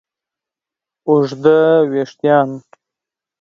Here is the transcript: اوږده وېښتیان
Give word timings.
اوږده 1.07 1.57
وېښتیان 1.91 2.49